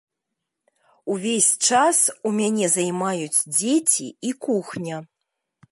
Увесь 1.15 1.49
час 1.67 1.97
у 2.29 2.33
мяне 2.39 2.67
займаюць 2.77 3.35
дзеці 3.57 4.07
і 4.31 4.37
кухня. 4.49 4.97